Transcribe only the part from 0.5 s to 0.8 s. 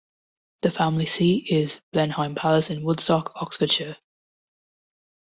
The